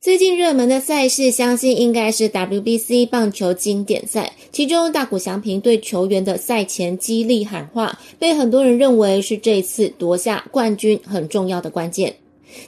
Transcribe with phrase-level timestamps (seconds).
[0.00, 4.32] 最近热门的赛事，相信应该是 WBC 棒球经典赛。
[4.50, 12.16] 其中，大谷翔平对球员的赛前激励喊话，被很多人认为是这次夺下冠军很重要的关键。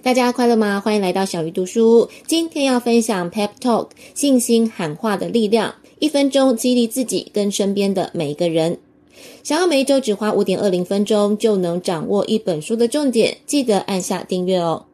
[0.02, 0.78] 大家快乐吗？
[0.78, 2.10] 欢迎来到小鱼读书。
[2.26, 8.76] 今天要分享 Pep Talk 信心喊话的力量，一分钟激励自己跟身边的每一个人。
[9.42, 14.84] 想要每一周只花五点二零分钟就能掌握一本书的重点，记得按下订阅哦。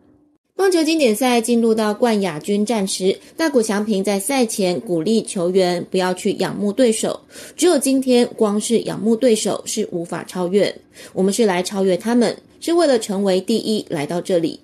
[0.58, 7.20] 棒球经典赛进入到冠亚军战时，大谷翔平在赛前鼓励球员不要去仰慕对手，
[7.56, 10.74] 只有今天，光是仰慕对手是无法超越，
[11.12, 14.58] 我们是来超越他们，是为了成为第一来到这里。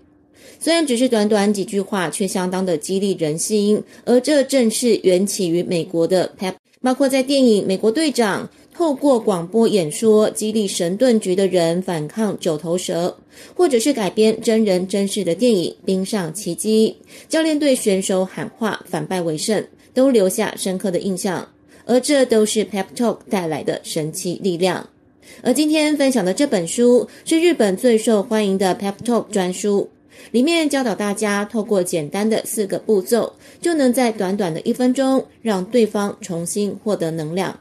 [0.58, 8.44] 虽然只是短短几句话，却相当的激励人心，而这正是缘起于美国的 Pep，包括在电影《美国队长》。
[8.74, 13.16] 透过广播演说激励神盾局的人反抗九头蛇，
[13.54, 16.96] 或者是改编真人真事的电影《冰上奇迹》，
[17.30, 19.64] 教练对选手喊话反败为胜，
[19.94, 21.48] 都留下深刻的印象。
[21.86, 24.88] 而这都是 Pep Talk 带来的神奇力量。
[25.42, 29.88] 而今天分享的这本书是日本最受欢迎的 Pep Talk 专书，
[30.32, 37.60] 里面教导大家透过简单的四个步骤，就能在短短的一分钟让对方重新获得能量。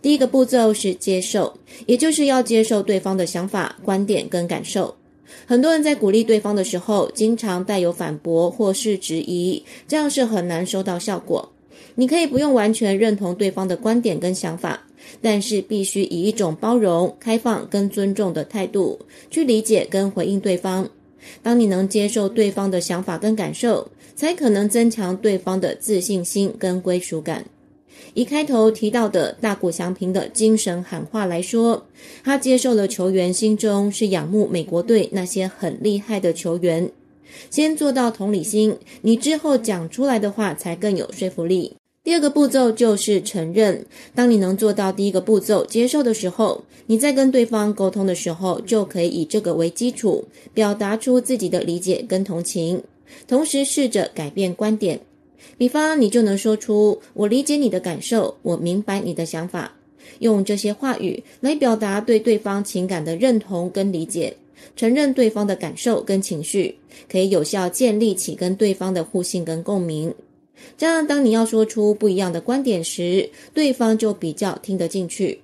[0.00, 4.94] 第一个步骤是接受，也就是要接受对方的想法、观点跟感受。
[5.46, 11.52] 很多人在鼓励对方的时候，经常带有反驳或是质疑，这样是很难收到效果。
[11.94, 14.80] 你可以不用完全认同对方的观点跟想法，
[15.20, 18.98] 但是必须以一种包容、开放跟尊重的态度
[19.30, 20.88] 去理解跟回应对方。
[21.42, 27.44] 当你能接受对方的想法跟感受，才可能增强对方的自信心跟归属感。
[28.14, 31.86] 以开头提到的大谷翔平的精神喊话来说，
[32.24, 36.90] 他接受了球员心中是仰慕美国队那些很厉害的球员。
[37.50, 41.74] 先做到同理心，你之后讲出来的话才更有说服力。
[42.02, 43.84] 第二个步骤就是承认。
[44.14, 50.24] 当你能做到第一个步骤接受的时候，你在跟对方沟通的时候，就可以以这个为基础，
[50.54, 52.82] 表达出自己的理解跟同情，
[53.26, 54.98] 同时试着改变观点。
[55.56, 59.72] 比方，你就能说出“我理解你的感受，我明白你的想法”，
[60.20, 64.36] 用这些话语来表达对对方情感的认同跟理解，
[64.76, 66.76] 承认对方的感受跟情绪，
[67.10, 70.14] 可以有效建立起跟对方的互信跟共鸣。
[70.76, 75.40] 这样，当你要说出不一样的观点时，对方就比较听得进去。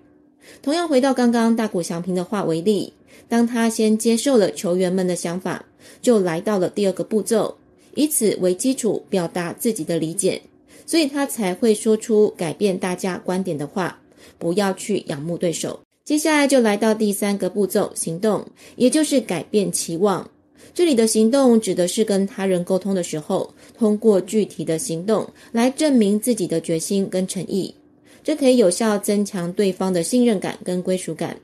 [0.62, 2.92] 同样，回到刚刚大谷翔平的话为例，
[3.28, 5.64] 当他先接受了球员们的想法，
[6.02, 7.56] 就来到了第二个步骤。
[7.96, 10.40] 以此为基础表达自己的理解，
[10.86, 14.00] 所以他才会说出改变大家观点的话。
[14.38, 15.78] 不要去仰慕对手。
[16.04, 18.44] 接下来就来到第三个步骤，行动，
[18.76, 20.28] 也就是改变期望。
[20.74, 27.74] 这里的行动指的是跟他人沟通的时候，通过具体的行动来证明自己的决心跟诚意。
[28.22, 31.36] 这可以有效增强对方的信任感跟归属感。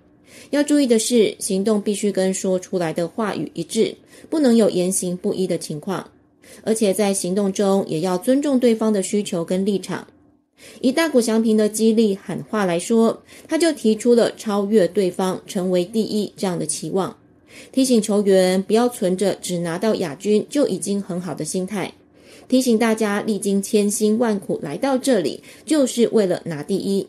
[0.50, 3.94] 要注意的是，行动必须跟说出来的话语一致，
[4.28, 6.06] 不能有言行不一的情况。
[6.62, 10.06] 而且在行动中也要尊重对方的需求跟立场。
[10.80, 17.16] 以大谷翔平的激励喊话来说，他就提出了超越对方、成为第一这样的期望，
[17.72, 21.94] 提醒球员不要存着只拿到亚军就已经很好的心态，
[22.46, 27.06] 提醒大家历经千辛万苦来到这里，就是为了拿第一。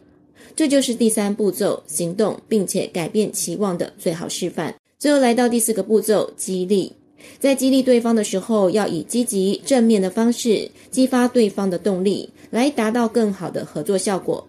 [0.55, 4.73] 这就是第三步骤，行动并且改变期望的最好示范。
[4.97, 6.93] 最后来到第四个步骤，激励。
[7.39, 14.47] 在激励对方的时候，要以积极正面的方式激发对方的动力，来达到更好的合作效果。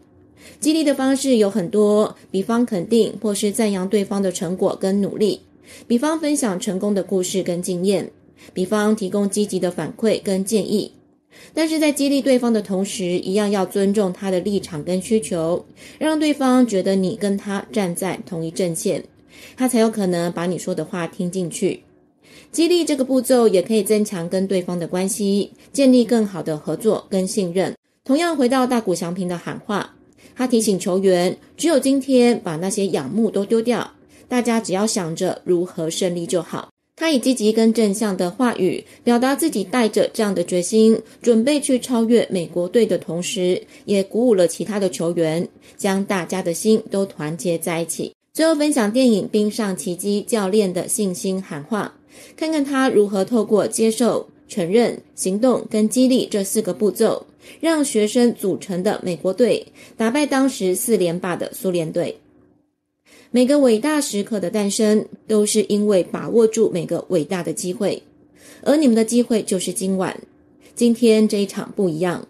[0.60, 5.41] 激励的方式有很多，比方肯定或是赞扬对方的成果跟努力，
[5.87, 8.11] 比方分享成功的故事跟经验，
[8.53, 10.93] 比方提供积极的反馈跟建议。
[11.55, 15.65] 但是在激励对方的同时，一样要尊重他的立场跟需求，
[15.99, 19.03] 让对方觉得你跟他站在同一阵线，
[19.56, 21.82] 他才有可能把你说的话听进去。
[22.50, 27.75] 激励这个步骤也可以增强跟对方的关系，建立更好的合作跟信任。
[28.05, 29.94] 同样回到大谷翔平的喊话，
[30.34, 33.93] 他提醒球员，只有今天把那些仰慕都丢掉，
[34.29, 36.69] 大家只要想着如何胜利就好。
[36.94, 48.12] 他以积极跟正向的话语，表达自己带着这样的决心，准备去超越美国队的同时，也鼓舞了其他的球员，将大家的心都团结在一起。
[48.34, 51.93] 最后分享电影《冰上奇迹》教练的信心喊话。
[52.34, 57.26] 看看他如何透过接受、承认、行动跟激励这四个步骤，
[57.61, 59.67] 让学生组成的美国队
[59.99, 62.17] 打败当时四连霸的苏联队。
[63.31, 68.02] 每个伟大时刻的诞生，都是因为把握住每个伟大的机会，
[68.62, 70.19] 而你们的机会就是今晚。
[70.75, 72.26] 今天这一场不一样，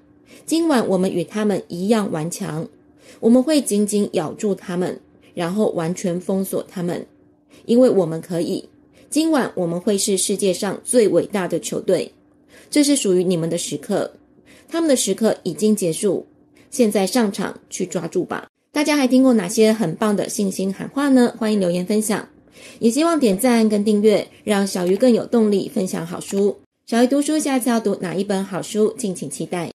[0.47, 2.67] 今晚我们与他们一样顽强，
[3.21, 5.01] 我们会紧紧咬住他们，
[5.35, 7.07] 然后完全封锁他们，
[7.67, 8.69] 因为我们可以。
[9.11, 12.11] 今晚我们会是世界上最伟大的球队，
[12.71, 14.11] 这是属于你们的时刻。
[14.69, 16.27] 他们的时刻已经结束，
[16.71, 18.49] 现在上场去抓住吧！
[18.73, 21.35] 大家还听过哪些很棒的信心喊话呢？
[21.37, 22.27] 欢迎留言分享，
[22.79, 26.57] 也希望点赞跟订阅，让小鱼更有动力分享好书。
[26.87, 28.95] 小鱼读书，下次要读哪一本好书？
[28.97, 29.71] 敬请期待。